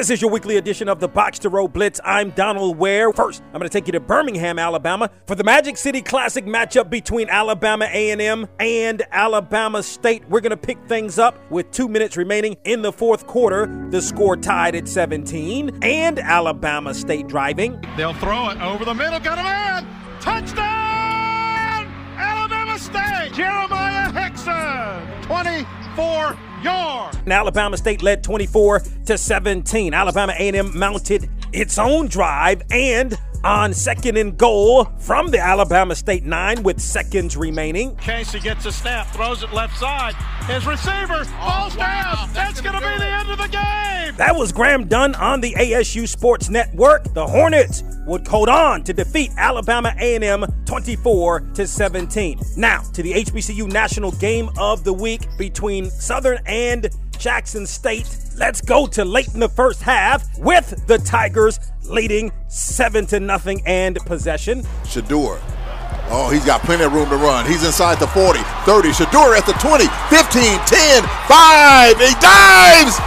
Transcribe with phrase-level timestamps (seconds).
[0.00, 2.00] This is your weekly edition of the Box to Row Blitz.
[2.02, 3.12] I'm Donal Ware.
[3.12, 6.88] First, I'm going to take you to Birmingham, Alabama for the Magic City Classic matchup
[6.88, 10.26] between Alabama A&M and Alabama State.
[10.26, 13.66] We're going to pick things up with 2 minutes remaining in the fourth quarter.
[13.90, 17.78] The score tied at 17 and Alabama State driving.
[17.98, 19.86] They'll throw it over the middle, got a man.
[20.18, 20.64] Touchdown!
[22.16, 23.34] Alabama State.
[23.34, 25.24] Jeremiah Hexon.
[25.24, 27.18] 24 yards.
[27.26, 29.94] Alabama State led 24 to 17.
[29.94, 36.24] Alabama A&M mounted its own drive and on second and goal from the Alabama State
[36.24, 37.96] nine with seconds remaining.
[37.96, 40.14] Casey gets a snap, throws it left side.
[40.46, 42.28] His receiver oh, falls down.
[42.32, 44.16] That's going to be the end of the game.
[44.16, 47.14] That was Graham Dunn on the ASU Sports Network.
[47.14, 52.40] The Hornets would hold on to defeat Alabama A&M 24 to 17.
[52.56, 56.88] Now to the HBCU National Game of the Week between Southern and
[57.18, 58.08] Jackson State.
[58.36, 63.62] Let's go to late in the first half with the Tigers leading 7 to nothing
[63.66, 64.62] and possession.
[64.84, 65.40] Shedeur.
[66.12, 67.46] Oh, he's got plenty of room to run.
[67.46, 68.88] He's inside the 40, 30.
[68.88, 71.98] Shedeur at the 20, 15, 10, 5.
[71.98, 72.98] He dives.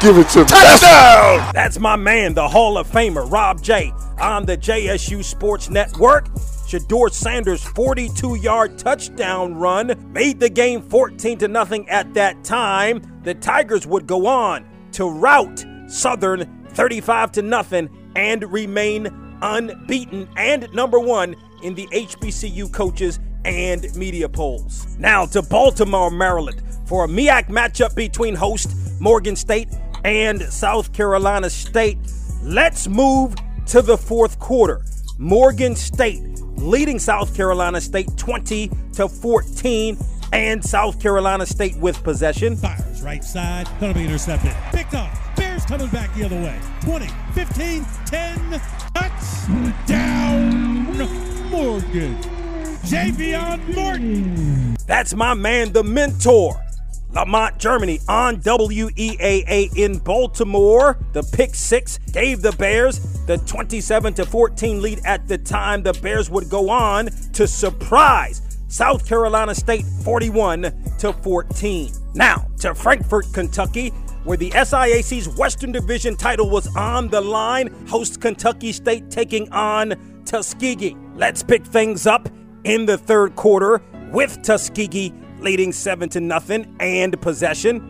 [0.00, 0.46] Give it to me.
[0.46, 1.52] Touchdown!
[1.54, 6.28] That's my man, the Hall of Famer, Rob J, on the JSU Sports Network.
[6.34, 13.02] Shedeur Sanders' 42-yard touchdown run made the game 14 to nothing at that time.
[13.22, 19.08] The Tigers would go on to rout Southern 35 to nothing and remain
[19.42, 24.96] unbeaten and number 1 in the HBCU coaches and media polls.
[24.98, 29.68] Now to Baltimore, Maryland for a MEAC matchup between host Morgan State
[30.04, 31.98] and South Carolina State.
[32.42, 33.34] Let's move
[33.66, 34.82] to the fourth quarter.
[35.18, 36.22] Morgan State
[36.56, 39.96] leading South Carolina State 20 to 14
[40.32, 42.56] and South Carolina State with possession.
[42.56, 44.52] Fires right side, gonna be intercepted.
[44.72, 45.21] Picked off.
[45.72, 46.60] Coming back the other way.
[46.82, 48.60] 20, 15, 10.
[48.94, 50.98] Touchdown,
[51.50, 52.14] Morgan.
[52.82, 54.76] Javion Morton.
[54.86, 56.62] That's my man, the mentor.
[57.12, 60.98] Lamont, Germany on WEAA in Baltimore.
[61.14, 65.82] The pick six gave the Bears the 27 to 14 lead at the time.
[65.82, 71.92] The Bears would go on to surprise South Carolina State 41 to 14.
[72.14, 73.90] Now to Frankfort, Kentucky,
[74.24, 77.68] where the SIAC's Western Division title was on the line.
[77.88, 79.94] Host Kentucky State taking on
[80.24, 80.96] Tuskegee.
[81.16, 82.28] Let's pick things up
[82.64, 83.82] in the third quarter
[84.12, 87.80] with Tuskegee leading seven to nothing and possession.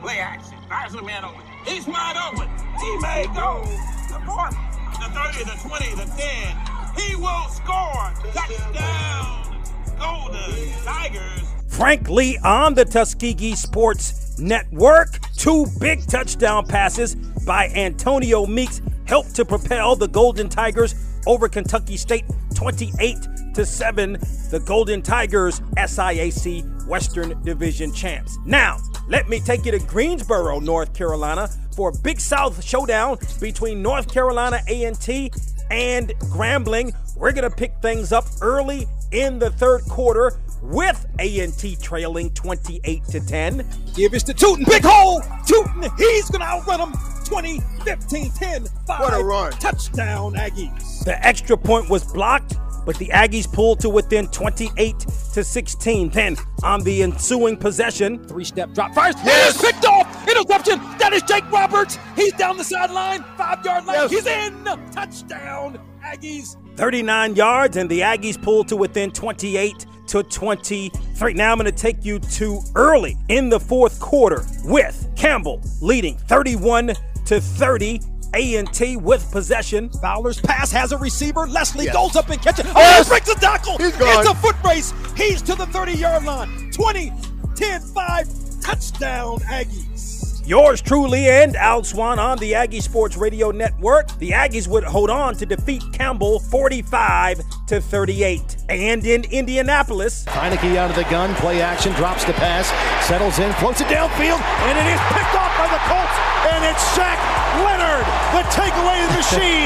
[0.00, 0.58] Play action.
[1.04, 1.42] Man open.
[1.66, 2.48] He's wide open.
[2.80, 3.62] He may go.
[4.08, 4.56] The 40,
[5.00, 6.72] the 30, the 20, the 10.
[6.96, 8.12] He will score.
[8.32, 9.62] Touchdown.
[9.98, 11.42] Golden Tigers.
[11.68, 15.18] Frank Lee on the Tuskegee Sports Network.
[15.36, 17.14] Two big touchdown passes
[17.46, 20.94] by Antonio Meeks helped to propel the Golden Tigers
[21.26, 23.16] over Kentucky State 28
[23.54, 24.12] to 7.
[24.50, 28.38] The Golden Tigers SIAC Western Division champs.
[28.44, 28.78] Now,
[29.08, 34.12] let me take you to Greensboro, North Carolina for a Big South showdown between North
[34.12, 35.32] Carolina A&T
[35.70, 36.94] and Grambling.
[37.16, 43.04] We're going to pick things up early in the third quarter with A&T trailing 28
[43.06, 43.68] to 10.
[43.94, 44.64] Give it to Tuten.
[44.66, 45.20] Big hole.
[45.46, 45.98] Tuten.
[45.98, 46.92] He's going to outrun him.
[47.24, 49.00] 20, 15, 10, 5.
[49.00, 49.52] What a run.
[49.52, 51.04] Touchdown, Aggies.
[51.04, 54.98] The extra point was blocked, but the Aggies pulled to within 28
[55.34, 56.10] to 16.
[56.10, 58.94] Then on the ensuing possession, Three step drop.
[58.94, 59.14] Fires.
[59.24, 59.60] Yes.
[59.60, 60.28] picked off.
[60.28, 60.78] Interception.
[60.98, 61.98] That is Jake Roberts.
[62.16, 63.24] He's down the sideline.
[63.36, 63.96] Five yard line.
[63.96, 64.10] Yes.
[64.10, 64.64] He's in.
[64.92, 66.56] Touchdown, Aggies.
[66.76, 71.32] 39 yards, and the Aggies pulled to within 28 to 23.
[71.34, 76.16] Now I'm going to take you to early in the fourth quarter with Campbell leading
[76.18, 76.92] 31
[77.26, 78.00] to 30.
[78.34, 79.90] A&T with possession.
[79.90, 81.46] Fowler's pass has a receiver.
[81.46, 81.94] Leslie Yes.
[81.94, 82.64] goes up and catches.
[82.64, 82.72] It.
[82.74, 83.06] Oh, Yes.
[83.06, 83.76] he breaks a tackle.
[83.78, 84.94] It's a foot race.
[85.14, 86.70] He's to the 30 yard line.
[86.72, 87.12] 20,
[87.56, 88.26] 10, 5.
[88.62, 90.40] Touchdown, Aggies.
[90.46, 94.08] Yours truly and Al Swan on the Aggie Sports Radio Network.
[94.18, 98.56] The Aggies would hold on to defeat Campbell 45 to 38.
[98.72, 102.72] And in Indianapolis, Heinicke out of the gun, play action, drops the pass,
[103.04, 106.16] settles in, floats it downfield, and it is picked off by the Colts,
[106.56, 107.20] and it's Shaq
[107.68, 108.00] Leonard,
[108.32, 109.61] the takeaway machine,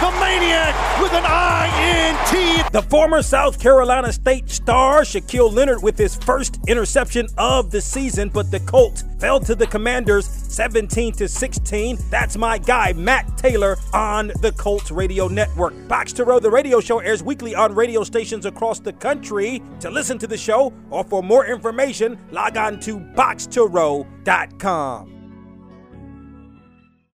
[0.00, 2.72] the maniac with an INT.
[2.72, 8.28] the former South Carolina State star Shaquille Leonard with his first interception of the season,
[8.28, 11.98] but the Colts fell to the Commanders 17 to 16.
[12.10, 15.74] That's my guy Matt Taylor on the Colts Radio Network.
[15.88, 19.62] Box to Row, the radio show airs weekly on radio stations across the country.
[19.80, 25.15] To listen to the show or for more information, log on to boxtorow.com.